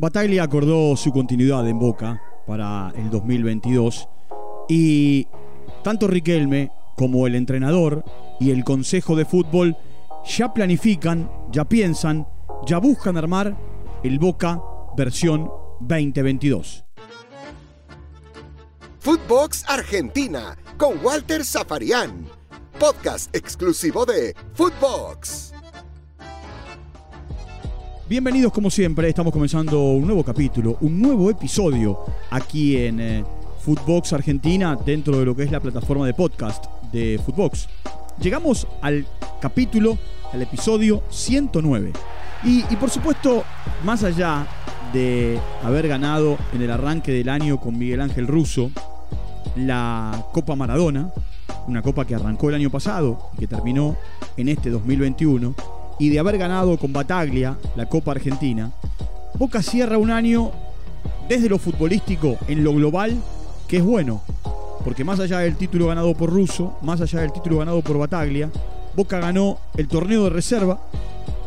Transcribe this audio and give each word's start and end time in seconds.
Bataglia 0.00 0.44
acordó 0.44 0.96
su 0.96 1.12
continuidad 1.12 1.68
en 1.68 1.78
Boca 1.78 2.22
para 2.46 2.90
el 2.96 3.10
2022 3.10 4.08
y 4.66 5.28
tanto 5.84 6.06
Riquelme 6.06 6.72
como 6.96 7.26
el 7.26 7.34
entrenador 7.34 8.02
y 8.40 8.50
el 8.50 8.64
Consejo 8.64 9.14
de 9.14 9.26
Fútbol 9.26 9.76
ya 10.24 10.54
planifican, 10.54 11.30
ya 11.52 11.66
piensan, 11.66 12.26
ya 12.64 12.78
buscan 12.78 13.18
armar 13.18 13.54
el 14.02 14.18
Boca 14.18 14.62
versión 14.96 15.50
2022. 15.80 16.86
Footbox 19.00 19.66
Argentina 19.68 20.56
con 20.78 21.04
Walter 21.04 21.44
Zafarian, 21.44 22.26
podcast 22.78 23.36
exclusivo 23.36 24.06
de 24.06 24.34
Footbox. 24.54 25.52
Bienvenidos 28.10 28.52
como 28.52 28.70
siempre, 28.70 29.08
estamos 29.08 29.32
comenzando 29.32 29.80
un 29.92 30.04
nuevo 30.04 30.24
capítulo, 30.24 30.76
un 30.80 31.00
nuevo 31.00 31.30
episodio 31.30 32.00
aquí 32.30 32.76
en 32.76 32.98
eh, 32.98 33.24
Footbox 33.60 34.12
Argentina 34.12 34.76
dentro 34.84 35.16
de 35.16 35.24
lo 35.24 35.36
que 35.36 35.44
es 35.44 35.52
la 35.52 35.60
plataforma 35.60 36.04
de 36.06 36.12
podcast 36.12 36.64
de 36.90 37.20
Footbox. 37.24 37.68
Llegamos 38.20 38.66
al 38.82 39.06
capítulo, 39.40 39.96
al 40.32 40.42
episodio 40.42 41.04
109. 41.10 41.92
Y, 42.42 42.64
y 42.68 42.76
por 42.80 42.90
supuesto, 42.90 43.44
más 43.84 44.02
allá 44.02 44.44
de 44.92 45.38
haber 45.62 45.86
ganado 45.86 46.36
en 46.52 46.62
el 46.62 46.70
arranque 46.72 47.12
del 47.12 47.28
año 47.28 47.60
con 47.60 47.78
Miguel 47.78 48.00
Ángel 48.00 48.26
Russo 48.26 48.72
la 49.54 50.26
Copa 50.32 50.56
Maradona, 50.56 51.10
una 51.68 51.82
copa 51.82 52.04
que 52.04 52.16
arrancó 52.16 52.48
el 52.48 52.56
año 52.56 52.70
pasado 52.70 53.30
y 53.34 53.38
que 53.38 53.46
terminó 53.46 53.96
en 54.36 54.48
este 54.48 54.70
2021, 54.70 55.54
y 56.00 56.08
de 56.08 56.18
haber 56.18 56.38
ganado 56.38 56.78
con 56.78 56.94
Bataglia 56.94 57.58
la 57.76 57.86
Copa 57.86 58.12
Argentina, 58.12 58.72
Boca 59.34 59.62
cierra 59.62 59.98
un 59.98 60.10
año 60.10 60.50
desde 61.28 61.48
lo 61.48 61.58
futbolístico 61.58 62.38
en 62.48 62.64
lo 62.64 62.72
global 62.72 63.22
que 63.68 63.76
es 63.76 63.84
bueno, 63.84 64.22
porque 64.82 65.04
más 65.04 65.20
allá 65.20 65.40
del 65.40 65.56
título 65.56 65.88
ganado 65.88 66.14
por 66.14 66.30
Russo, 66.30 66.78
más 66.82 67.02
allá 67.02 67.20
del 67.20 67.32
título 67.32 67.58
ganado 67.58 67.82
por 67.82 67.98
Bataglia, 67.98 68.50
Boca 68.96 69.20
ganó 69.20 69.58
el 69.76 69.88
torneo 69.88 70.24
de 70.24 70.30
reserva, 70.30 70.80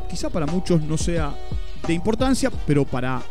quizá 0.09 0.29
para 0.29 0.45
muchos 0.45 0.83
no 0.83 0.97
sea 0.97 1.35
de 1.87 1.93
importancia, 1.93 2.51
pero 2.67 2.85
para 2.85 3.23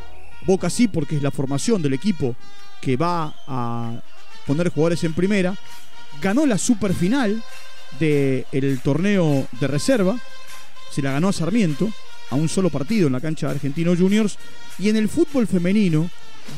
Boca 0.45 0.69
sí, 0.69 0.89
porque 0.89 1.17
es 1.17 1.23
la 1.23 1.31
formación 1.31 1.81
del 1.81 1.95
equipo 1.95 2.35
que 2.81 2.97
va 2.97 3.33
a 3.47 4.03
poner 4.45 4.71
jugadores 4.71 5.05
en 5.05 5.15
primera, 5.15 5.55
ganó 6.21 6.47
la 6.47 6.59
superfinal 6.59 7.41
del 8.01 8.81
torneo 8.83 9.47
de 9.61 9.67
reserva, 9.69 10.19
se 10.93 11.03
la 11.03 11.13
ganó 11.13 11.29
a 11.29 11.33
Sarmiento, 11.33 11.91
a 12.31 12.35
un 12.35 12.49
solo 12.49 12.71
partido 12.71 13.07
en 13.07 13.15
la 13.15 13.21
cancha 13.21 13.47
de 13.47 13.55
Argentino 13.55 13.97
Juniors, 13.97 14.37
y 14.79 14.89
en 14.89 14.97
el 14.97 15.09
fútbol 15.09 15.47
femenino 15.47 16.11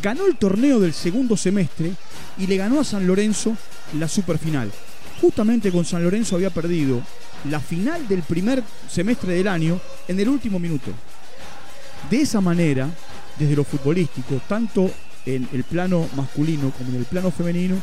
ganó 0.03 0.27
el 0.27 0.37
torneo 0.37 0.81
del 0.81 0.93
segundo 0.93 1.37
semestre 1.37 1.93
y 2.39 2.47
le 2.47 2.57
ganó 2.57 2.81
a 2.81 2.85
San 2.85 3.07
Lorenzo 3.07 3.57
la 3.99 4.09
superfinal. 4.09 4.71
Justamente 5.21 5.71
con 5.71 5.85
San 5.85 6.03
Lorenzo 6.03 6.37
había 6.37 6.51
perdido 6.51 7.01
la 7.49 7.61
final 7.61 8.09
del 8.09 8.23
primer 8.23 8.63
semestre 8.91 9.35
del 9.35 9.49
año 9.49 9.81
en 10.09 10.19
el 10.19 10.29
último 10.29 10.59
minuto. 10.59 10.91
De 12.11 12.23
esa 12.23 12.41
manera, 12.41 12.89
desde 13.39 13.57
lo 13.57 13.65
futbolístico, 13.65 14.41
tanto 14.49 14.91
en 15.27 15.49
el 15.53 15.65
plano 15.65 16.09
masculino 16.17 16.71
como 16.77 16.91
en 16.91 16.97
el 16.97 17.05
plano 17.05 17.31
femenino, 17.31 17.77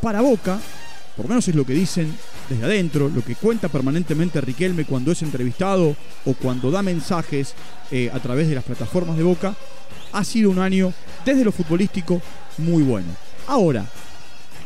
para 0.00 0.20
Boca, 0.20 0.60
por 1.16 1.24
lo 1.24 1.30
menos 1.30 1.48
es 1.48 1.54
lo 1.54 1.64
que 1.64 1.72
dicen 1.72 2.14
desde 2.48 2.64
adentro, 2.64 3.08
lo 3.08 3.22
que 3.22 3.34
cuenta 3.34 3.68
permanentemente 3.68 4.40
Riquelme 4.40 4.84
cuando 4.84 5.12
es 5.12 5.22
entrevistado 5.22 5.96
o 6.24 6.34
cuando 6.34 6.70
da 6.70 6.82
mensajes 6.82 7.54
eh, 7.90 8.10
a 8.12 8.20
través 8.20 8.48
de 8.48 8.54
las 8.54 8.64
plataformas 8.64 9.16
de 9.16 9.22
Boca, 9.22 9.54
ha 10.12 10.24
sido 10.24 10.50
un 10.50 10.58
año 10.58 10.92
desde 11.24 11.44
lo 11.44 11.52
futbolístico 11.52 12.20
muy 12.58 12.82
bueno. 12.82 13.08
Ahora, 13.48 13.84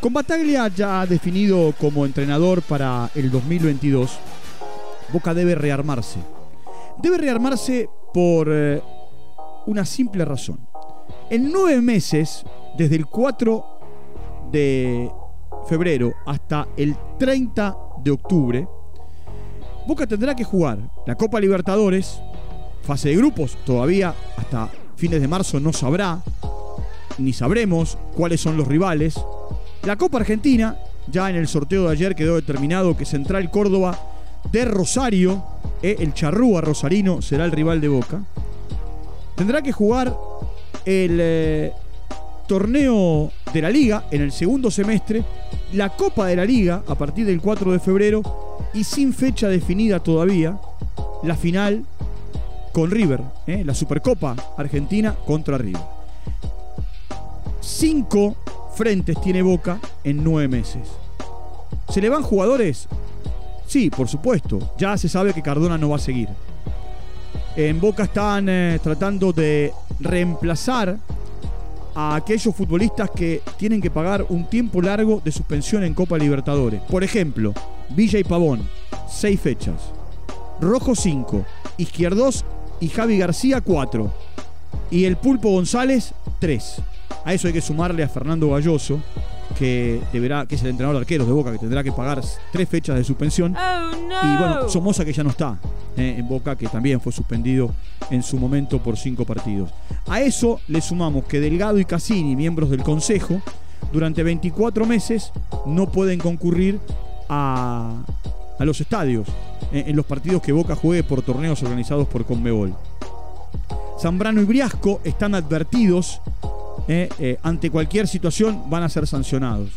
con 0.01 0.13
Bataglia 0.13 0.69
ya 0.69 1.07
definido 1.07 1.75
como 1.79 2.07
entrenador 2.07 2.63
para 2.63 3.11
el 3.15 3.31
2022, 3.31 4.19
Boca 5.13 5.35
debe 5.35 5.55
rearmarse. 5.55 6.19
Debe 7.03 7.19
rearmarse 7.19 7.89
por 8.13 8.49
eh, 8.51 8.83
una 9.67 9.85
simple 9.85 10.25
razón. 10.25 10.61
En 11.31 11.51
nueve 11.51 11.81
meses, 11.81 12.45
desde 12.77 12.97
el 12.97 13.07
4 13.07 13.65
de 14.53 15.11
febrero 15.69 16.15
hasta 16.27 16.69
el 16.77 16.97
30 17.19 17.77
de 18.03 18.11
octubre, 18.11 18.69
Boca 19.87 20.07
tendrá 20.07 20.35
que 20.37 20.45
jugar 20.45 20.79
la 21.07 21.15
Copa 21.15 21.41
Libertadores, 21.41 22.21
fase 22.83 23.09
de 23.09 23.17
grupos, 23.17 23.57
todavía 23.65 24.15
hasta 24.37 24.69
fines 24.97 25.21
de 25.21 25.29
marzo 25.29 25.59
no 25.59 25.73
sabrá, 25.73 26.21
ni 27.19 27.33
sabremos 27.33 27.99
cuáles 28.17 28.41
son 28.41 28.57
los 28.57 28.69
rivales. 28.69 29.21
La 29.85 29.97
Copa 29.97 30.19
Argentina, 30.19 30.77
ya 31.11 31.31
en 31.31 31.37
el 31.37 31.49
sorteo 31.49 31.85
de 31.87 31.93
ayer 31.93 32.15
quedó 32.15 32.37
determinado 32.37 32.97
que 32.97 33.05
Central 33.05 33.51
Córdoba 33.51 33.99
de 34.53 34.65
Rosario, 34.65 35.43
eh, 35.83 35.97
el 35.99 36.15
Charrúa 36.15 36.61
Rosarino 36.61 37.23
será 37.23 37.45
el 37.45 37.53
rival 37.53 37.81
de 37.81 37.89
Boca. 37.89 38.23
Tendrá 39.37 39.63
que 39.63 39.73
jugar 39.73 40.15
el 40.85 41.19
eh, 41.21 41.73
torneo 42.51 43.31
de 43.55 43.63
la 43.63 43.71
liga 43.71 44.07
en 44.11 44.23
el 44.23 44.33
segundo 44.33 44.73
semestre, 44.73 45.23
la 45.73 45.91
Copa 45.91 46.27
de 46.27 46.35
la 46.35 46.45
Liga 46.45 46.83
a 46.89 46.97
partir 46.97 47.25
del 47.25 47.41
4 47.41 47.71
de 47.71 47.79
febrero 47.79 48.23
y 48.75 48.83
sin 48.83 49.13
fecha 49.13 49.47
definida 49.47 50.01
todavía, 50.01 50.59
la 51.23 51.37
final 51.37 51.85
con 52.73 52.91
River, 52.91 53.21
¿eh? 53.47 53.63
la 53.65 53.73
Supercopa 53.73 54.35
Argentina 54.57 55.15
contra 55.25 55.59
River. 55.59 55.81
Cinco 57.61 58.35
frentes 58.75 59.21
tiene 59.21 59.43
Boca 59.43 59.79
en 60.03 60.25
nueve 60.25 60.49
meses. 60.49 60.89
¿Se 61.89 62.01
le 62.01 62.09
van 62.09 62.25
jugadores? 62.25 62.89
Sí, 63.69 63.91
por 63.91 64.09
supuesto. 64.09 64.73
Ya 64.77 64.99
se 64.99 65.09
sabe 65.09 65.33
que 65.35 65.43
Cardona 65.43 65.79
no 65.79 65.91
va 65.91 65.97
a 65.97 66.01
seguir. 66.01 66.29
En 67.55 67.81
Boca 67.81 68.03
están 68.03 68.49
eh, 68.49 68.81
tratando 68.83 69.33
de 69.33 69.73
reemplazar 70.01 70.99
a 71.95 72.15
aquellos 72.15 72.55
futbolistas 72.55 73.11
que 73.11 73.43
tienen 73.57 73.81
que 73.81 73.91
pagar 73.91 74.27
un 74.29 74.45
tiempo 74.47 74.81
largo 74.81 75.21
de 75.25 75.33
suspensión 75.33 75.85
en 75.85 75.95
Copa 75.95 76.19
Libertadores. 76.19 76.81
Por 76.83 77.05
ejemplo, 77.05 77.53
Villa 77.91 78.19
y 78.19 78.25
Pavón, 78.25 78.69
seis 79.09 79.41
fechas. 79.41 79.93
Rojo 80.61 80.95
5, 80.95 81.45
Izquierdos 81.79 82.45
y 82.81 82.89
Javi 82.89 83.19
García 83.19 83.61
4. 83.61 84.13
Y 84.91 85.05
el 85.05 85.17
Pulpo 85.17 85.51
González 85.51 86.13
3. 86.39 86.83
A 87.25 87.35
eso 87.35 87.47
hay 87.47 87.55
que 87.55 87.61
sumarle 87.61 88.03
a 88.03 88.09
Fernando 88.09 88.51
Galloso, 88.51 89.01
que 89.59 90.01
deberá, 90.13 90.47
que 90.47 90.55
es 90.55 90.63
el 90.63 90.69
entrenador 90.69 90.97
de 90.97 91.01
arqueros 91.03 91.27
de 91.27 91.33
Boca, 91.33 91.53
que 91.53 91.59
tendrá 91.59 91.83
que 91.83 91.93
pagar 91.93 92.21
tres 92.53 92.69
fechas 92.69 92.97
de 92.97 93.05
suspensión. 93.05 93.57
Oh, 93.57 93.91
Y 93.93 94.37
bueno, 94.37 94.69
Somoza 94.69 95.05
que 95.05 95.13
ya 95.13 95.23
no 95.23 95.31
está 95.31 95.59
eh, 95.97 96.17
en 96.19 96.29
Boca, 96.29 96.57
que 96.57 96.67
también 96.69 97.01
fue 97.01 97.13
suspendido 97.13 97.73
en 98.11 98.23
su 98.23 98.39
momento 98.39 98.83
por 98.83 98.97
cinco 98.97 99.25
partidos. 99.25 99.71
A 100.09 100.21
eso 100.21 100.61
le 100.69 100.81
sumamos 100.81 101.25
que 101.25 101.41
Delgado 101.41 101.79
y 101.79 101.85
Cassini, 101.85 102.37
miembros 102.37 102.71
del 102.71 102.83
Consejo, 102.83 103.41
durante 103.93 104.23
24 104.23 104.87
meses 104.87 105.33
no 105.67 105.91
pueden 105.91 106.19
concurrir 106.19 106.79
a, 107.29 108.03
a 108.59 108.65
los 108.65 108.81
estadios 108.81 109.27
eh, 109.73 109.85
en 109.87 109.97
los 109.97 110.07
partidos 110.07 110.43
que 110.43 110.53
Boca 110.53 110.75
juegue 110.77 111.03
por 111.03 111.23
torneos 111.23 111.63
organizados 111.63 112.07
por 112.09 112.25
Conmebol. 112.25 112.75
Zambrano 114.01 114.41
y 114.41 114.45
Briasco 114.45 115.01
están 115.05 115.35
advertidos 115.35 116.21
eh, 116.89 117.09
eh, 117.19 117.39
ante 117.43 117.71
cualquier 117.71 118.07
situación 118.09 118.69
van 118.69 118.83
a 118.83 118.89
ser 118.89 119.07
sancionados. 119.07 119.71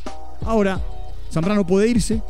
Ahora, 0.46 0.80
Zambrano 1.32 1.66
puede 1.66 1.88
irse. 1.90 2.22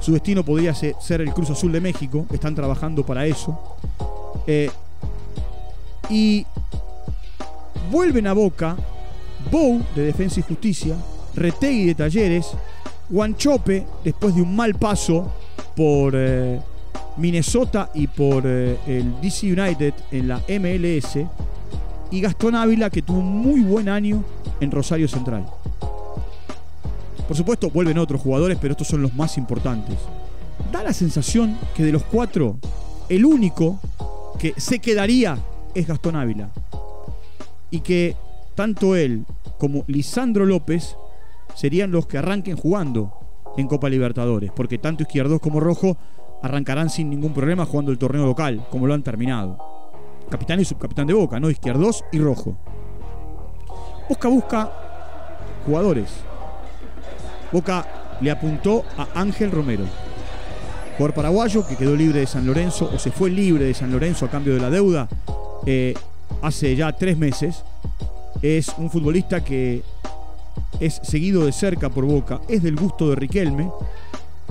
Su 0.00 0.12
destino 0.12 0.44
podría 0.44 0.74
se- 0.74 0.94
ser 1.00 1.20
el 1.20 1.32
Cruz 1.32 1.50
Azul 1.50 1.72
de 1.72 1.80
México. 1.80 2.26
Están 2.32 2.54
trabajando 2.54 3.04
para 3.04 3.26
eso. 3.26 3.58
Eh, 4.46 4.70
y 6.10 6.46
vuelven 7.90 8.26
a 8.26 8.32
Boca 8.32 8.76
Bou 9.50 9.80
de 9.94 10.02
Defensa 10.04 10.40
y 10.40 10.42
Justicia, 10.42 10.96
Retegui 11.34 11.86
de 11.86 11.94
Talleres, 11.94 12.46
Guanchope 13.08 13.86
después 14.04 14.34
de 14.34 14.42
un 14.42 14.54
mal 14.54 14.74
paso 14.74 15.32
por 15.76 16.14
Minnesota 17.16 17.90
y 17.94 18.06
por 18.08 18.46
el 18.46 19.20
DC 19.20 19.46
United 19.52 19.94
en 20.10 20.28
la 20.28 20.40
MLS, 20.48 21.18
y 22.10 22.20
Gastón 22.20 22.54
Ávila 22.54 22.90
que 22.90 23.02
tuvo 23.02 23.18
un 23.18 23.38
muy 23.38 23.60
buen 23.60 23.88
año 23.88 24.24
en 24.60 24.70
Rosario 24.70 25.08
Central. 25.08 25.46
Por 27.26 27.36
supuesto, 27.36 27.70
vuelven 27.70 27.98
otros 27.98 28.20
jugadores, 28.20 28.58
pero 28.60 28.72
estos 28.72 28.86
son 28.86 29.02
los 29.02 29.14
más 29.14 29.36
importantes. 29.36 29.98
Da 30.70 30.82
la 30.82 30.92
sensación 30.92 31.58
que 31.74 31.82
de 31.82 31.92
los 31.92 32.04
cuatro, 32.04 32.58
el 33.08 33.24
único 33.24 33.80
que 34.38 34.54
se 34.56 34.78
quedaría 34.78 35.38
es 35.74 35.86
Gastón 35.86 36.16
Ávila. 36.16 36.50
Y 37.70 37.80
que 37.80 38.16
tanto 38.54 38.94
él 38.94 39.24
como 39.58 39.84
Lisandro 39.88 40.46
López 40.46 40.96
serían 41.54 41.90
los 41.90 42.06
que 42.06 42.18
arranquen 42.18 42.56
jugando 42.56 43.12
en 43.56 43.66
Copa 43.66 43.88
Libertadores, 43.88 44.52
porque 44.54 44.78
tanto 44.78 45.02
Izquierdos 45.02 45.40
como 45.40 45.60
Rojo 45.60 45.96
arrancarán 46.42 46.90
sin 46.90 47.10
ningún 47.10 47.32
problema 47.32 47.64
jugando 47.64 47.90
el 47.90 47.98
torneo 47.98 48.26
local, 48.26 48.64
como 48.70 48.86
lo 48.86 48.94
han 48.94 49.02
terminado. 49.02 49.75
Capitán 50.30 50.60
y 50.60 50.64
subcapitán 50.64 51.06
de 51.06 51.14
Boca, 51.14 51.40
¿no? 51.40 51.50
Izquierdos 51.50 52.04
y 52.12 52.18
Rojo. 52.18 52.56
Boca 54.08 54.28
busca 54.28 54.72
jugadores. 55.64 56.08
Boca 57.52 58.16
le 58.20 58.30
apuntó 58.30 58.84
a 58.96 59.20
Ángel 59.20 59.50
Romero, 59.50 59.84
jugador 60.96 61.14
paraguayo 61.14 61.66
que 61.66 61.76
quedó 61.76 61.94
libre 61.94 62.20
de 62.20 62.26
San 62.26 62.46
Lorenzo 62.46 62.90
o 62.92 62.98
se 62.98 63.10
fue 63.10 63.30
libre 63.30 63.64
de 63.66 63.74
San 63.74 63.90
Lorenzo 63.92 64.26
a 64.26 64.30
cambio 64.30 64.54
de 64.54 64.60
la 64.60 64.70
deuda 64.70 65.08
eh, 65.66 65.94
hace 66.42 66.74
ya 66.76 66.92
tres 66.92 67.16
meses. 67.18 67.64
Es 68.42 68.68
un 68.78 68.90
futbolista 68.90 69.42
que 69.42 69.82
es 70.80 71.00
seguido 71.02 71.44
de 71.46 71.52
cerca 71.52 71.88
por 71.88 72.04
Boca, 72.04 72.40
es 72.48 72.62
del 72.62 72.76
gusto 72.76 73.10
de 73.10 73.16
Riquelme 73.16 73.70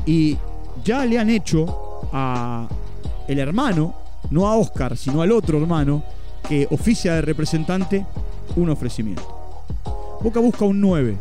y 0.05 0.37
ya 0.83 1.05
le 1.05 1.19
han 1.19 1.29
hecho 1.29 2.09
a 2.11 2.67
el 3.27 3.39
hermano, 3.39 3.95
no 4.29 4.47
a 4.47 4.55
Oscar, 4.55 4.97
sino 4.97 5.21
al 5.21 5.31
otro 5.31 5.57
hermano 5.59 6.03
que 6.47 6.67
oficia 6.69 7.13
de 7.15 7.21
representante 7.21 8.05
un 8.55 8.69
ofrecimiento. 8.69 9.35
Boca 10.21 10.39
busca 10.39 10.65
un 10.65 10.79
9. 10.81 11.17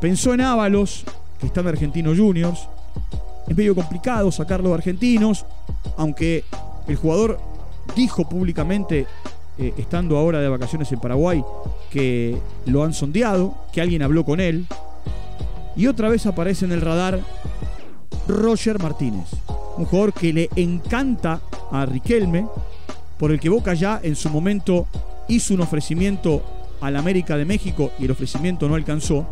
Pensó 0.00 0.34
en 0.34 0.40
Ábalos, 0.40 1.04
que 1.40 1.46
está 1.46 1.60
en 1.60 1.68
Argentino 1.68 2.14
Juniors. 2.14 2.68
Es 3.48 3.56
medio 3.56 3.74
complicado 3.74 4.30
sacarlo 4.32 4.70
de 4.70 4.74
argentinos, 4.74 5.44
aunque 5.96 6.44
el 6.88 6.96
jugador 6.96 7.38
dijo 7.94 8.28
públicamente, 8.28 9.06
eh, 9.58 9.72
estando 9.78 10.18
ahora 10.18 10.40
de 10.40 10.48
vacaciones 10.48 10.90
en 10.92 11.00
Paraguay, 11.00 11.42
que 11.90 12.36
lo 12.66 12.84
han 12.84 12.92
sondeado, 12.92 13.54
que 13.72 13.80
alguien 13.80 14.02
habló 14.02 14.24
con 14.24 14.40
él. 14.40 14.66
Y 15.76 15.86
otra 15.86 16.08
vez 16.08 16.26
aparece 16.26 16.64
en 16.64 16.72
el 16.72 16.80
radar 16.80 17.20
Roger 18.26 18.80
Martínez, 18.80 19.28
un 19.76 19.84
jugador 19.84 20.12
que 20.12 20.32
le 20.32 20.50
encanta 20.56 21.40
a 21.70 21.86
Riquelme, 21.86 22.46
por 23.18 23.30
el 23.30 23.40
que 23.40 23.48
Boca 23.48 23.74
ya 23.74 24.00
en 24.02 24.16
su 24.16 24.30
momento 24.30 24.86
hizo 25.28 25.54
un 25.54 25.60
ofrecimiento 25.60 26.42
al 26.80 26.96
América 26.96 27.36
de 27.36 27.44
México 27.44 27.92
y 27.98 28.04
el 28.04 28.10
ofrecimiento 28.10 28.68
no 28.68 28.74
alcanzó. 28.74 29.26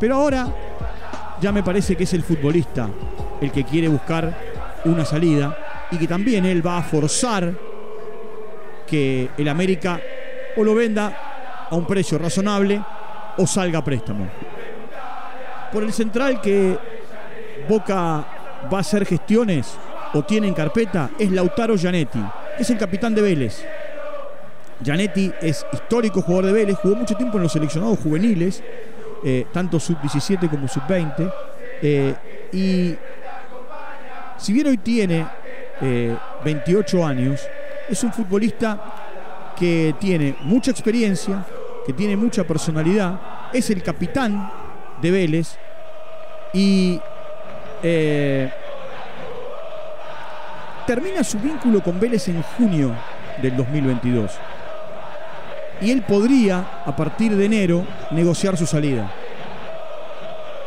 Pero 0.00 0.16
ahora 0.16 0.48
ya 1.40 1.52
me 1.52 1.62
parece 1.62 1.96
que 1.96 2.04
es 2.04 2.12
el 2.12 2.22
futbolista 2.22 2.88
el 3.40 3.50
que 3.50 3.64
quiere 3.64 3.88
buscar 3.88 4.36
una 4.84 5.04
salida 5.04 5.56
y 5.90 5.98
que 5.98 6.06
también 6.06 6.46
él 6.46 6.64
va 6.64 6.78
a 6.78 6.82
forzar 6.82 7.52
que 8.86 9.30
el 9.36 9.48
América 9.48 10.00
o 10.56 10.64
lo 10.64 10.74
venda 10.74 11.66
a 11.70 11.74
un 11.74 11.86
precio 11.86 12.18
razonable 12.18 12.82
o 13.36 13.46
salga 13.46 13.78
a 13.78 13.84
préstamo. 13.84 14.28
Por 15.72 15.82
el 15.82 15.92
central 15.92 16.40
que 16.40 16.78
Boca 17.68 18.26
va 18.72 18.78
a 18.78 18.80
hacer 18.80 19.06
gestiones 19.06 19.76
o 20.14 20.22
tiene 20.22 20.48
en 20.48 20.54
carpeta 20.54 21.10
es 21.18 21.30
Lautaro 21.30 21.76
Gianetti, 21.76 22.22
es 22.58 22.68
el 22.70 22.78
capitán 22.78 23.14
de 23.14 23.22
Vélez. 23.22 23.64
Gianetti 24.80 25.32
es 25.40 25.64
histórico 25.72 26.22
jugador 26.22 26.46
de 26.46 26.52
Vélez, 26.52 26.76
jugó 26.76 26.96
mucho 26.96 27.16
tiempo 27.16 27.36
en 27.36 27.44
los 27.44 27.52
seleccionados 27.52 27.98
juveniles, 28.00 28.62
eh, 29.24 29.46
tanto 29.52 29.78
sub-17 29.78 30.50
como 30.50 30.66
sub-20. 30.66 31.32
Eh, 31.82 32.14
y 32.52 32.94
si 34.36 34.52
bien 34.52 34.66
hoy 34.66 34.78
tiene 34.78 35.26
28 36.44 36.98
eh, 36.98 37.04
años, 37.04 37.40
es 37.88 38.02
un 38.02 38.12
futbolista 38.12 38.80
que 39.56 39.94
tiene 40.00 40.36
mucha 40.42 40.70
experiencia, 40.70 41.44
que 41.86 41.92
tiene 41.92 42.16
mucha 42.16 42.44
personalidad, 42.44 43.20
es 43.52 43.70
el 43.70 43.82
capitán 43.82 44.50
de 45.00 45.10
Vélez 45.10 45.56
y 46.52 47.00
termina 50.86 51.24
su 51.24 51.38
vínculo 51.38 51.82
con 51.82 51.98
Vélez 51.98 52.28
en 52.28 52.42
junio 52.42 52.94
del 53.40 53.56
2022 53.56 54.32
y 55.82 55.90
él 55.90 56.02
podría, 56.02 56.82
a 56.86 56.94
partir 56.94 57.36
de 57.36 57.44
enero, 57.44 57.84
negociar 58.12 58.56
su 58.56 58.66
salida. 58.66 59.12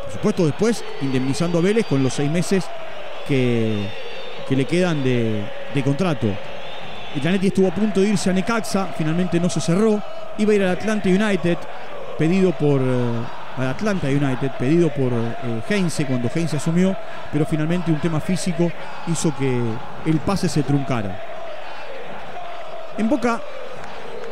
Por 0.04 0.12
supuesto, 0.12 0.46
después 0.46 0.84
indemnizando 1.00 1.58
a 1.58 1.62
Vélez 1.62 1.86
con 1.86 2.02
los 2.02 2.12
seis 2.12 2.30
meses 2.30 2.66
que, 3.26 3.88
le 4.50 4.64
quedan 4.66 5.02
de, 5.02 5.42
contrato. 5.82 6.26
El 7.14 7.22
Janetti 7.22 7.46
estuvo 7.48 7.68
a 7.68 7.74
punto 7.74 8.00
de 8.00 8.08
irse 8.08 8.28
a 8.28 8.32
Necaxa, 8.32 8.88
finalmente 8.96 9.40
no 9.40 9.48
se 9.48 9.60
cerró. 9.60 10.02
Iba 10.38 10.52
a 10.52 10.54
ir 10.54 10.62
al 10.62 10.70
Atlanta 10.70 11.08
United, 11.08 11.56
pedido 12.18 12.52
por. 12.52 12.82
Al 13.56 13.68
Atlanta 13.68 14.08
United, 14.08 14.50
pedido 14.58 14.90
por 14.90 15.12
eh, 15.12 15.62
Heinze 15.68 16.04
cuando 16.04 16.30
Heinze 16.34 16.58
asumió, 16.58 16.94
pero 17.32 17.46
finalmente 17.46 17.90
un 17.90 18.00
tema 18.00 18.20
físico 18.20 18.70
hizo 19.06 19.34
que 19.36 19.60
el 20.04 20.18
pase 20.18 20.48
se 20.48 20.62
truncara. 20.62 21.18
En 22.98 23.08
Boca 23.08 23.40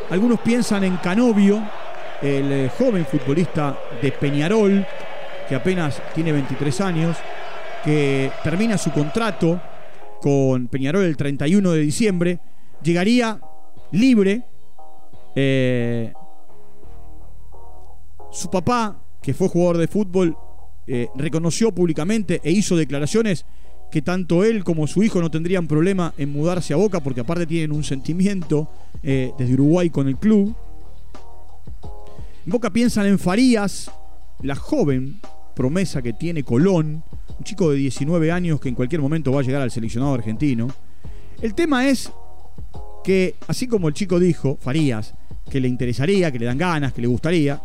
algunos 0.09 0.39
piensan 0.39 0.83
en 0.83 0.97
Canovio, 0.97 1.63
el 2.21 2.51
eh, 2.51 2.71
joven 2.77 3.05
futbolista 3.05 3.75
de 4.01 4.11
Peñarol, 4.11 4.85
que 5.49 5.55
apenas 5.55 6.01
tiene 6.13 6.31
23 6.31 6.81
años, 6.81 7.17
que 7.83 8.31
termina 8.43 8.77
su 8.77 8.91
contrato 8.91 9.59
con 10.21 10.67
Peñarol 10.67 11.03
el 11.03 11.17
31 11.17 11.71
de 11.71 11.79
diciembre, 11.79 12.39
llegaría 12.81 13.39
libre. 13.91 14.43
Eh, 15.35 16.13
su 18.31 18.49
papá, 18.49 19.04
que 19.25 19.33
fue 19.33 19.49
jugador 19.49 19.79
de 19.79 19.87
fútbol, 19.87 20.37
eh, 20.85 21.09
reconoció 21.15 21.73
públicamente 21.73 22.41
e 22.43 22.51
hizo 22.51 22.77
declaraciones 22.77 23.43
que 23.91 24.03
tanto 24.03 24.43
él 24.43 24.63
como 24.63 24.85
su 24.85 25.01
hijo 25.01 25.19
no 25.19 25.31
tendrían 25.31 25.65
problema 25.65 26.13
en 26.19 26.31
mudarse 26.31 26.75
a 26.75 26.77
Boca, 26.77 26.99
porque 26.99 27.21
aparte 27.21 27.47
tienen 27.47 27.71
un 27.71 27.83
sentimiento 27.83 28.69
eh, 29.01 29.31
desde 29.35 29.55
Uruguay 29.55 29.89
con 29.89 30.07
el 30.07 30.17
club. 30.17 30.55
En 32.45 32.51
Boca 32.51 32.71
piensan 32.71 33.07
en 33.07 33.17
Farías, 33.17 33.89
la 34.43 34.55
joven 34.55 35.19
promesa 35.55 36.03
que 36.03 36.13
tiene 36.13 36.43
Colón, 36.43 37.03
un 37.39 37.43
chico 37.43 37.71
de 37.71 37.77
19 37.77 38.31
años 38.31 38.59
que 38.59 38.69
en 38.69 38.75
cualquier 38.75 39.01
momento 39.01 39.31
va 39.31 39.39
a 39.39 39.43
llegar 39.43 39.63
al 39.63 39.71
seleccionado 39.71 40.13
argentino. 40.13 40.67
El 41.41 41.55
tema 41.55 41.87
es 41.87 42.11
que, 43.03 43.33
así 43.47 43.65
como 43.65 43.87
el 43.87 43.95
chico 43.95 44.19
dijo, 44.19 44.59
Farías, 44.61 45.15
que 45.49 45.59
le 45.59 45.67
interesaría, 45.67 46.31
que 46.31 46.37
le 46.37 46.45
dan 46.45 46.59
ganas, 46.59 46.93
que 46.93 47.01
le 47.01 47.07
gustaría, 47.07 47.59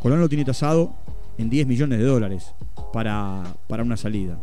Colón 0.00 0.18
lo 0.20 0.28
tiene 0.28 0.44
tasado 0.44 0.94
en 1.40 1.50
10 1.50 1.66
millones 1.66 1.98
de 1.98 2.04
dólares 2.04 2.52
para, 2.92 3.42
para 3.66 3.82
una 3.82 3.96
salida. 3.96 4.38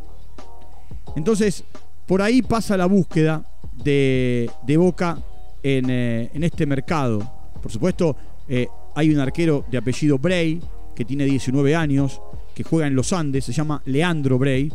Entonces, 1.15 1.63
por 2.05 2.21
ahí 2.21 2.41
pasa 2.41 2.77
la 2.77 2.85
búsqueda 2.85 3.43
de, 3.83 4.49
Boca 4.77 5.19
eh, 5.61 6.29
en, 6.33 6.43
este 6.43 6.65
mercado. 6.65 7.19
Por 7.61 7.71
supuesto, 7.71 8.15
eh, 8.47 8.67
hay 8.95 9.13
un 9.13 9.19
arquero 9.19 9.65
de 9.69 9.77
apellido 9.77 10.17
Bray, 10.17 10.61
que 10.95 11.05
tiene 11.05 11.25
19 11.25 11.75
años, 11.75 12.21
que 12.55 12.63
juega 12.63 12.87
en 12.87 12.95
los 12.95 13.13
Andes, 13.13 13.45
se 13.45 13.53
llama 13.53 13.81
Leandro 13.85 14.39
Bray, 14.39 14.71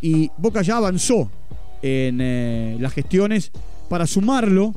y 0.00 0.30
Boca 0.36 0.62
ya 0.62 0.76
avanzó 0.76 1.30
en 1.80 2.18
eh, 2.20 2.76
las 2.78 2.92
gestiones 2.92 3.50
para 3.88 4.06
sumarlo 4.06 4.74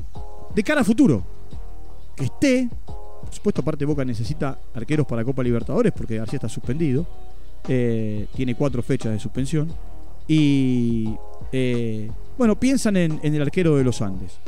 de 0.54 0.62
cara 0.62 0.80
a 0.80 0.84
futuro. 0.84 1.22
Que 2.16 2.24
esté, 2.24 2.68
supuesto, 3.36 3.60
aparte 3.60 3.84
Boca 3.84 4.04
necesita 4.04 4.58
arqueros 4.74 5.06
para 5.06 5.24
Copa 5.24 5.42
Libertadores, 5.42 5.92
porque 5.92 6.16
García 6.16 6.38
está 6.38 6.48
suspendido, 6.48 7.06
tiene 7.66 8.54
cuatro 8.56 8.82
fechas 8.82 9.12
de 9.12 9.18
suspensión 9.18 9.72
y 10.28 11.14
eh, 11.52 12.10
bueno, 12.36 12.58
piensan 12.58 12.96
en, 12.96 13.20
el 13.22 13.42
arquero 13.42 13.76
de 13.76 13.84
los 13.84 14.02
Andes. 14.02 14.38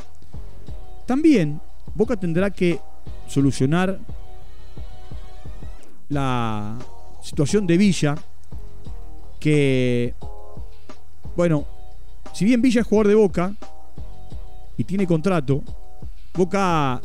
También 1.06 1.60
Boca 1.94 2.16
tendrá 2.16 2.50
que 2.50 2.80
solucionar 3.26 3.98
la 6.08 6.76
situación 7.22 7.66
de 7.66 7.76
Villa, 7.76 8.14
que, 9.40 10.14
bueno, 11.36 11.64
si 12.32 12.44
bien 12.44 12.60
Villa 12.60 12.80
es 12.80 12.86
jugador 12.86 13.08
de 13.08 13.14
Boca 13.14 13.54
y 14.76 14.84
tiene 14.84 15.06
contrato, 15.06 15.62
Boca 16.34 17.00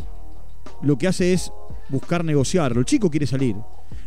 lo 0.82 0.98
que 0.98 1.08
hace 1.08 1.34
es 1.34 1.52
buscar 1.94 2.26
negociarlo. 2.26 2.80
El 2.80 2.86
chico 2.86 3.10
quiere 3.10 3.28
salir. 3.28 3.56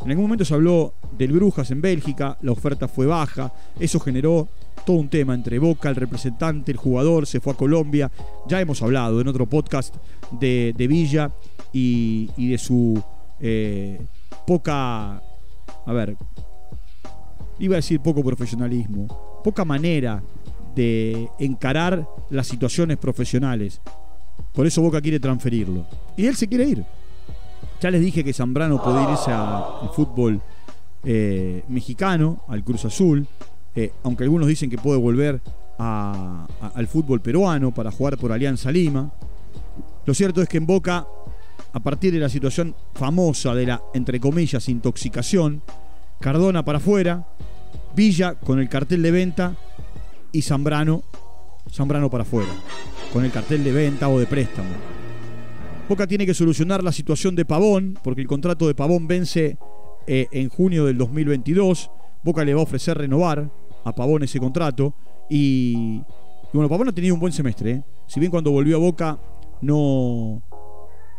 En 0.03 0.11
algún 0.11 0.25
momento 0.25 0.45
se 0.45 0.53
habló 0.53 0.95
del 1.17 1.33
Brujas 1.33 1.71
en 1.71 1.81
Bélgica, 1.81 2.37
la 2.43 2.53
oferta 2.53 2.87
fue 2.89 3.07
baja, 3.07 3.53
eso 3.81 3.99
generó 3.99 4.49
todo 4.85 4.99
un 4.99 5.09
tema 5.09 5.35
entre 5.35 5.59
Boca, 5.59 5.89
el 5.89 5.97
representante, 5.97 6.71
el 6.71 6.77
jugador, 6.77 7.27
se 7.27 7.41
fue 7.41 7.55
a 7.55 7.57
Colombia. 7.57 8.11
Ya 8.47 8.61
hemos 8.61 8.83
hablado 8.83 9.21
en 9.21 9.29
otro 9.29 9.47
podcast 9.47 9.97
de, 10.33 10.75
Villa 10.77 11.33
y, 11.73 12.51
de 12.51 12.59
su 12.59 13.03
eh, 13.41 14.05
poca, 14.47 15.17
a 15.17 15.93
ver, 15.93 16.17
iba 17.59 17.75
a 17.75 17.77
decir 17.77 18.01
poco 18.01 18.23
profesionalismo, 18.23 19.41
poca 19.43 19.65
manera 19.65 20.23
de 20.75 21.29
encarar 21.39 22.07
las 22.31 22.47
situaciones 22.47 22.99
profesionales. 22.99 23.81
Por 24.53 24.67
eso 24.67 24.83
Boca 24.83 25.01
quiere 25.01 25.19
transferirlo. 25.19 25.87
Y 26.17 26.27
él 26.27 26.37
se 26.37 26.47
quiere 26.47 26.69
ir. 26.69 26.85
Ya 27.81 27.91
les 27.91 28.01
dije 28.01 28.25
que 28.25 28.33
Zambrano 28.33 28.83
puede 28.83 29.03
irse 29.11 29.31
al 29.31 29.91
fútbol 29.95 30.41
eh, 31.05 31.63
mexicano, 31.69 32.43
al 32.49 32.65
Cruz 32.65 32.85
Azul, 32.87 33.27
eh, 33.75 33.93
aunque 34.03 34.25
algunos 34.25 34.49
dicen 34.49 34.71
que 34.71 34.79
puede 34.79 34.99
volver 34.99 35.41
al 35.79 36.87
fútbol 36.89 37.21
peruano 37.21 37.73
para 37.73 37.91
jugar 37.91 38.17
por 38.17 38.33
Alianza 38.33 38.71
Lima. 38.73 39.13
Lo 40.07 40.15
cierto 40.15 40.41
es 40.41 40.49
que 40.49 40.57
en 40.57 40.67
Boca, 40.67 41.07
a 41.73 41.81
partir 41.81 42.15
de 42.15 42.19
la 42.19 42.31
situación 42.31 42.75
famosa 42.95 43.55
de 43.55 43.67
la, 43.67 43.83
entre 43.93 44.19
comillas, 44.21 44.69
intoxicación, 44.69 45.63
Cardona 46.19 46.65
para 46.65 46.79
afuera, 46.79 47.27
Villa 47.95 48.35
con 48.35 48.59
el 48.59 48.69
cartel 48.69 49.03
de 49.03 49.11
venta 49.11 49.55
y 50.33 50.43
Zambrano, 50.43 51.03
Zambrano 51.71 52.09
para 52.09 52.23
afuera, 52.23 52.51
con 53.13 53.25
el 53.25 53.31
cartel 53.31 53.63
de 53.63 53.73
venta 53.73 54.09
o 54.09 54.19
de 54.19 54.27
préstamo. 54.27 54.96
Boca 55.89 56.09
tiene 56.09 56.27
que 56.27 56.35
solucionar 56.35 56.83
la 56.83 56.91
situación 56.91 57.37
de 57.37 57.45
Pavón, 57.45 57.97
porque 58.03 58.21
el 58.21 58.27
contrato 58.27 58.67
de 58.67 58.75
Pavón 58.75 59.07
vence 59.07 59.57
eh, 60.09 60.27
en 60.33 60.49
junio 60.49 60.85
del 60.87 60.99
2022. 60.99 61.93
Boca 62.25 62.45
le 62.45 62.55
va 62.55 62.61
a 62.61 62.65
ofrecer 62.65 62.99
renovar 62.99 63.49
a 63.85 63.95
Pavón 63.95 64.25
ese 64.25 64.41
contrato. 64.41 64.97
Y, 65.31 66.03
bueno, 66.53 66.69
Pavón 66.69 66.89
ha 66.89 66.93
tenido 66.93 67.15
un 67.15 67.21
buen 67.21 67.33
semestre. 67.33 67.71
¿eh? 67.71 67.83
Si 68.09 68.19
bien 68.19 68.33
cuando 68.33 68.51
volvió 68.51 68.77
a 68.77 68.81
Boca 68.81 69.17
no, 69.63 70.43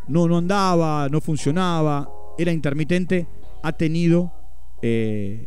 no, 0.10 0.28
no 0.28 0.38
andaba, 0.38 1.08
no 1.08 1.22
funcionaba, 1.22 2.10
era 2.38 2.52
intermitente, 2.52 3.26
ha 3.64 3.72
tenido 3.72 4.34
eh, 4.82 5.46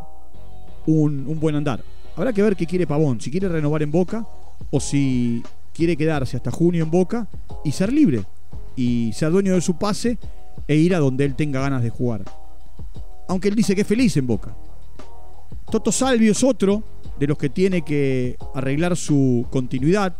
un, 0.87 1.27
un 1.27 1.39
buen 1.39 1.57
andar. 1.57 1.85
Habrá 2.17 2.33
que 2.33 2.43
ver 2.43 2.57
qué 2.57 2.65
quiere 2.65 2.87
Pavón, 2.87 3.21
si 3.21 3.31
quiere 3.31 3.50
renovar 3.50 3.83
en 3.83 3.91
Boca 3.91 4.27
o 4.71 4.81
si 4.81 5.43
quiere 5.75 5.95
quedarse 5.95 6.39
hasta 6.39 6.50
junio 6.50 6.83
en 6.83 6.91
Boca 6.91 7.29
y 7.65 7.73
ser 7.73 7.93
libre 7.93 8.25
y 8.77 9.12
ser 9.12 9.31
dueño 9.31 9.55
de 9.55 9.61
su 9.61 9.79
pase 9.79 10.19
e 10.67 10.77
ir 10.77 10.95
a 10.95 10.99
donde 10.99 11.25
él 11.25 11.35
tenga 11.35 11.61
ganas 11.61 11.83
de 11.83 11.91
jugar. 11.91 12.25
Aunque 13.29 13.49
él 13.49 13.55
dice 13.55 13.75
que 13.75 13.83
es 13.83 13.87
feliz 13.87 14.17
en 14.17 14.27
Boca. 14.27 14.57
Toto 15.71 15.93
Salvio 15.93 16.33
es 16.33 16.43
otro 16.43 16.83
de 17.19 17.27
los 17.27 17.39
que 17.39 17.49
tiene 17.49 17.83
que 17.83 18.37
arreglar 18.55 18.97
su 18.97 19.47
continuidad, 19.50 20.17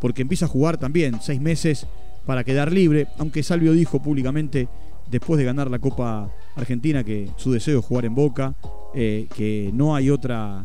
porque 0.00 0.22
empieza 0.22 0.46
a 0.46 0.48
jugar 0.48 0.76
también 0.76 1.20
seis 1.20 1.40
meses 1.40 1.86
para 2.26 2.44
quedar 2.44 2.70
libre, 2.70 3.08
aunque 3.18 3.42
Salvio 3.42 3.72
dijo 3.72 4.00
públicamente 4.00 4.68
después 5.10 5.38
de 5.38 5.44
ganar 5.44 5.70
la 5.70 5.78
Copa 5.78 6.30
Argentina 6.56 7.04
que 7.04 7.28
su 7.36 7.52
deseo 7.52 7.80
es 7.80 7.84
jugar 7.84 8.04
en 8.04 8.14
Boca, 8.14 8.54
eh, 8.94 9.26
que 9.34 9.70
no 9.74 9.94
hay 9.94 10.10
otra 10.10 10.64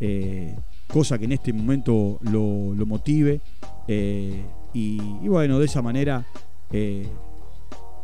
eh, 0.00 0.56
cosa 0.86 1.18
que 1.18 1.24
en 1.24 1.32
este 1.32 1.52
momento 1.52 2.18
lo, 2.22 2.86
motive. 2.86 3.40
Eh, 3.86 4.44
y, 4.74 4.98
bueno, 5.28 5.58
de 5.58 5.66
esa 5.66 5.82
manera 5.82 6.26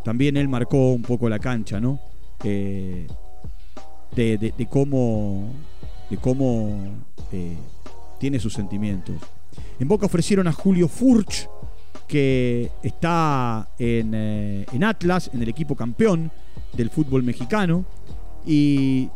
también 0.04 0.36
él 0.36 0.48
marcó 0.48 0.92
un 0.92 1.02
poco 1.02 1.28
la 1.28 1.38
cancha, 1.38 1.80
¿no? 1.80 2.00
de, 2.42 3.06
cómo, 4.70 5.52
de 6.10 6.16
cómo 6.18 7.04
tiene 8.18 8.38
sus 8.38 8.52
sentimientos. 8.52 9.16
En 9.78 9.88
Boca 9.88 10.06
ofrecieron 10.06 10.46
a 10.46 10.52
Julio 10.52 10.88
Furch, 10.88 11.48
que 12.06 12.70
está 12.82 13.68
en, 13.78 14.14
en, 14.14 14.84
Atlas, 14.84 15.30
en 15.32 15.42
el 15.42 15.48
equipo 15.48 15.74
campeón 15.74 16.30
del 16.72 16.90
fútbol 16.90 17.22
mexicano. 17.22 17.84
Y, 18.46 19.08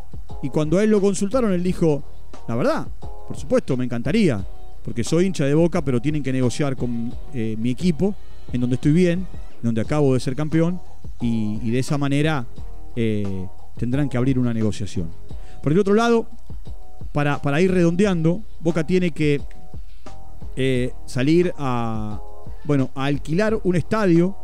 y, 0.42 0.48
cuando 0.50 0.78
a 0.78 0.84
él 0.84 0.90
lo 0.90 1.00
consultaron, 1.00 1.52
él 1.52 1.62
dijo, 1.62 2.02
la 2.48 2.54
verdad, 2.54 2.88
por 3.00 3.36
supuesto, 3.36 3.76
me 3.76 3.84
encantaría, 3.84 4.44
porque 4.82 5.04
soy 5.04 5.26
hincha 5.26 5.44
de 5.44 5.54
boca, 5.54 5.82
pero 5.82 6.00
tienen 6.00 6.22
que 6.22 6.32
negociar 6.32 6.76
con 6.76 7.12
eh, 7.34 7.56
mi 7.58 7.70
equipo, 7.70 8.14
en 8.52 8.60
donde 8.60 8.76
estoy 8.76 8.92
bien, 8.92 9.20
en 9.56 9.62
donde 9.62 9.80
acabo 9.80 10.14
de 10.14 10.20
ser 10.20 10.36
campeón, 10.36 10.80
y, 11.20 11.70
de 11.70 11.78
esa 11.78 11.98
manera 11.98 12.46
eh, 12.94 13.46
tendrán 13.76 14.08
que 14.08 14.16
abrir 14.16 14.38
una 14.38 14.54
negociación. 14.54 15.10
Por 15.62 15.72
el 15.72 15.78
otro 15.78 15.94
lado, 15.94 16.28
para, 17.12 17.60
ir 17.60 17.72
redondeando, 17.72 18.42
Boca 18.60 18.86
tiene 18.86 19.10
que 19.10 19.40
eh, 20.56 20.92
salir 21.06 21.52
a, 21.58 22.20
bueno, 22.64 22.90
a 22.94 23.06
alquilar 23.06 23.58
un 23.64 23.76
estadio 23.76 24.36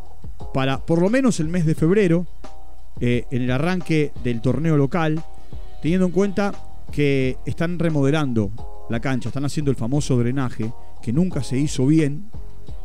para 0.53 0.85
por 0.85 1.01
lo 1.01 1.09
menos 1.11 1.39
el 1.41 1.49
mes 1.49 1.67
de 1.67 1.75
febrero, 1.75 2.27
en 3.01 3.43
el 3.43 3.51
arranque 3.51 4.13
del 4.23 4.41
torneo 4.41 4.77
local, 4.77 5.23
teniendo 5.83 6.07
en 6.07 6.13
cuenta 6.13 6.53
que 6.93 7.37
están 7.45 7.79
remodelando 7.79 8.87
la 8.89 9.01
cancha, 9.01 9.29
están 9.29 9.45
haciendo 9.45 9.71
el 9.71 9.77
famoso 9.77 10.17
drenaje 10.17 10.73
que 11.03 11.13
nunca 11.13 11.43
se 11.43 11.59
hizo 11.59 11.87
bien 11.87 12.31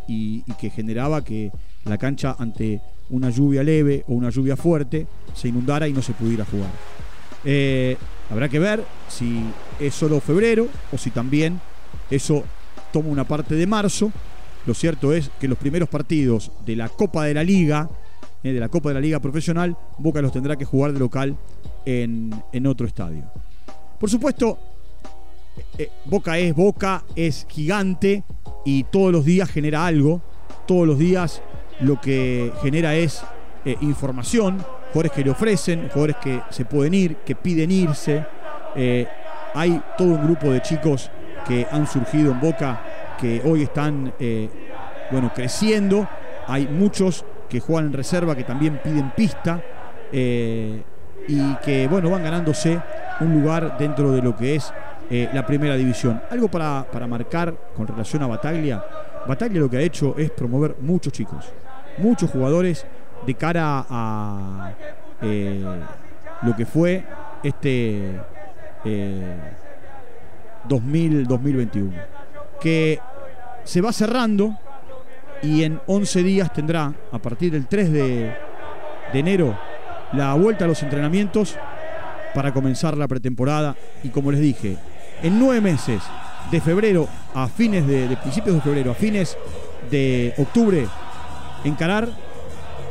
y, 0.09 0.43
que 0.59 0.69
generaba 0.69 1.23
que 1.23 1.51
la 1.85 1.97
cancha 1.97 2.35
ante 2.37 2.81
una 3.11 3.29
lluvia 3.29 3.63
leve 3.63 4.03
o 4.07 4.13
una 4.13 4.29
lluvia 4.29 4.57
fuerte 4.57 5.07
se 5.33 5.47
inundara 5.47 5.87
y 5.87 5.93
no 5.93 6.01
se 6.01 6.13
pudiera 6.13 6.45
jugar. 6.45 6.71
Eh, 7.45 7.95
habrá 8.29 8.49
que 8.49 8.59
ver 8.59 8.83
si 9.07 9.41
es 9.79 9.93
solo 9.93 10.19
febrero 10.19 10.67
o 10.91 10.97
si 10.97 11.11
también 11.11 11.61
eso 12.09 12.43
toma 12.91 13.09
una 13.09 13.23
parte 13.23 13.55
de 13.55 13.67
marzo. 13.67 14.11
Lo 14.65 14.73
cierto 14.73 15.13
es 15.13 15.31
que 15.39 15.47
los 15.47 15.57
primeros 15.57 15.87
partidos 15.87 16.51
de 16.65 16.75
la 16.75 16.89
Copa 16.89 17.25
de 17.25 17.33
la 17.35 17.43
Liga, 17.43 17.89
eh, 18.43 18.51
de 18.51 18.59
la 18.59 18.67
Copa 18.67 18.89
de 18.89 18.95
la 18.95 19.01
Liga 19.01 19.19
Profesional, 19.19 19.77
Boca 19.99 20.21
los 20.21 20.33
tendrá 20.33 20.57
que 20.57 20.65
jugar 20.65 20.91
de 20.91 20.99
local 20.99 21.37
en, 21.85 22.33
en 22.51 22.67
otro 22.67 22.85
estadio. 22.87 23.23
Por 23.99 24.09
supuesto, 24.09 24.57
eh, 25.77 25.89
Boca 26.05 26.37
es 26.37 26.53
Boca, 26.53 27.03
es 27.15 27.45
gigante 27.49 28.23
y 28.65 28.83
todos 28.85 29.11
los 29.11 29.25
días 29.25 29.49
genera 29.49 29.85
algo. 29.85 30.21
Todos 30.67 30.87
los 30.87 30.99
días 30.99 31.41
lo 31.79 31.99
que 31.99 32.51
genera 32.61 32.95
es 32.95 33.23
eh, 33.65 33.75
información, 33.81 34.63
jugadores 34.93 35.11
que 35.11 35.23
le 35.23 35.31
ofrecen, 35.31 35.89
jugadores 35.89 36.17
que 36.17 36.41
se 36.49 36.65
pueden 36.65 36.93
ir, 36.93 37.17
que 37.17 37.35
piden 37.35 37.71
irse. 37.71 38.25
Eh, 38.75 39.07
hay 39.53 39.81
todo 39.97 40.09
un 40.09 40.23
grupo 40.25 40.51
de 40.51 40.61
chicos 40.61 41.09
que 41.47 41.65
han 41.71 41.87
surgido 41.87 42.31
en 42.31 42.39
Boca 42.39 42.81
que 43.19 43.41
hoy 43.43 43.63
están 43.63 44.13
bueno, 45.11 45.31
creciendo. 45.33 46.07
Hay 46.47 46.67
muchos 46.67 47.25
que 47.49 47.59
juegan 47.59 47.87
en 47.87 47.93
reserva 47.93 48.35
que 48.35 48.43
también 48.43 48.79
piden 48.83 49.11
pista 49.11 49.61
y 50.11 51.55
que 51.63 51.87
bueno, 51.87 52.11
van 52.11 52.23
ganándose 52.23 52.79
un 53.19 53.33
lugar 53.33 53.77
dentro 53.77 54.11
de 54.11 54.21
lo 54.21 54.35
que 54.35 54.55
es 54.55 54.71
eh, 55.11 55.27
la 55.33 55.45
primera 55.45 55.75
división. 55.75 56.21
Algo 56.29 56.49
para, 56.49 56.85
marcar 57.07 57.55
con 57.75 57.87
relación 57.87 58.21
a 58.21 58.27
Bataglia. 58.27 58.83
Bataglia 59.27 59.59
lo 59.59 59.69
que 59.69 59.77
ha 59.77 59.81
hecho 59.81 60.15
es 60.17 60.29
promover 60.29 60.75
muchos 60.81 61.11
chicos, 61.11 61.51
muchos 61.97 62.29
jugadores 62.29 62.85
de 63.25 63.33
cara 63.33 63.85
a 63.89 64.71
eh, 65.21 65.63
lo 66.43 66.55
que 66.55 66.65
fue 66.65 67.03
este 67.41 68.19
2000, 70.67 71.21
eh, 71.21 71.23
2021. 71.27 71.91
Que 72.61 72.99
se 73.63 73.81
va 73.81 73.91
cerrando 73.91 74.57
y 75.41 75.63
en 75.63 75.81
11 75.87 76.23
días 76.23 76.53
tendrá, 76.53 76.93
a 77.11 77.17
partir 77.17 77.51
del 77.51 77.65
3 77.65 77.91
de, 77.91 78.35
de 79.11 79.19
enero, 79.19 79.57
la 80.13 80.35
vuelta 80.35 80.65
a 80.65 80.67
los 80.67 80.83
entrenamientos 80.83 81.57
para 82.33 82.53
comenzar 82.53 82.95
la 82.95 83.07
pretemporada. 83.07 83.75
Y 84.03 84.09
como 84.09 84.31
les 84.31 84.41
dije, 84.41 84.77
en 85.23 85.39
nueve 85.39 85.61
meses, 85.61 86.01
de 86.51 86.61
febrero 86.61 87.07
a 87.33 87.47
fines 87.47 87.85
de, 87.85 88.17
principios 88.21 88.55
de 88.55 88.61
febrero 88.61 88.91
a 88.91 88.95
fines 88.95 89.38
de 89.91 90.33
octubre, 90.38 90.88
encarar 91.63 92.09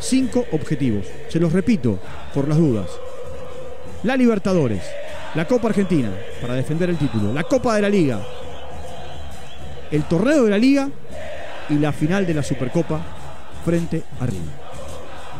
cinco 0.01 0.45
objetivos. 0.53 1.07
Se 1.29 1.41
los 1.41 1.53
repito 1.53 1.99
por 2.35 2.49
las 2.49 2.59
dudas. 2.59 2.89
La 4.05 4.17
Libertadores, 4.17 4.83
la 5.35 5.47
Copa 5.47 5.69
Argentina 5.69 6.11
para 6.41 6.55
defender 6.55 6.89
el 6.91 6.99
título, 6.99 7.33
la 7.33 7.45
Copa 7.45 7.75
de 7.75 7.83
la 7.83 7.89
Liga, 7.89 8.21
el 9.91 10.05
torneo 10.05 10.45
de 10.45 10.51
la 10.51 10.59
Liga 10.59 10.89
y 11.69 11.75
la 11.75 11.93
final 11.93 12.27
de 12.27 12.35
la 12.35 12.43
Supercopa 12.43 13.01
frente 13.65 14.05
a 14.21 14.27
River. 14.27 14.68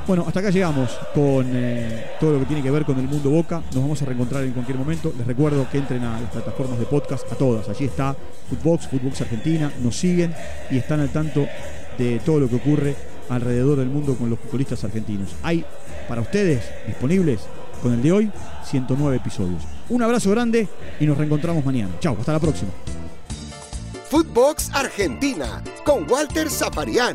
Bueno, 0.09 0.25
hasta 0.27 0.41
acá 0.41 0.49
llegamos 0.49 0.99
con 1.15 1.47
eh, 1.53 2.13
todo 2.19 2.33
lo 2.33 2.39
que 2.39 2.47
tiene 2.47 2.63
que 2.63 2.71
ver 2.71 2.87
con 2.87 2.99
el 2.99 3.07
mundo 3.07 3.29
Boca. 3.29 3.63
Nos 3.75 3.83
vamos 3.83 4.01
a 4.01 4.07
reencontrar 4.07 4.43
en 4.43 4.53
cualquier 4.53 4.79
momento. 4.79 5.13
Les 5.19 5.27
recuerdo 5.27 5.69
que 5.71 5.77
entren 5.77 6.03
a 6.03 6.19
las 6.19 6.31
plataformas 6.31 6.79
de 6.79 6.87
podcast, 6.87 7.31
a 7.31 7.35
todas. 7.35 7.69
Allí 7.69 7.85
está 7.85 8.17
Footbox, 8.49 8.89
Footbox 8.89 9.21
Argentina. 9.21 9.71
Nos 9.83 9.97
siguen 9.97 10.35
y 10.71 10.79
están 10.79 11.01
al 11.01 11.11
tanto 11.11 11.47
de 11.99 12.23
todo 12.25 12.41
lo 12.41 12.49
que 12.49 12.57
ocurre 12.57 12.97
alrededor 13.29 13.77
del 13.81 13.91
mundo 13.91 14.15
con 14.15 14.31
los 14.31 14.39
futbolistas 14.39 14.83
argentinos. 14.83 15.37
Hay 15.43 15.63
para 16.09 16.23
ustedes 16.23 16.65
disponibles 16.87 17.43
con 17.83 17.93
el 17.93 18.01
de 18.01 18.11
hoy 18.11 18.33
109 18.65 19.19
episodios. 19.19 19.63
Un 19.91 20.03
abrazo 20.03 20.31
grande 20.31 20.69
y 20.99 21.05
nos 21.05 21.19
reencontramos 21.19 21.63
mañana. 21.67 21.91
Chao, 22.01 22.17
hasta 22.19 22.33
la 22.33 22.41
próxima. 22.41 22.71
Footbox 24.09 24.71
Argentina 24.73 25.63
con 25.85 26.11
Walter 26.11 26.49
Zaparián 26.49 27.15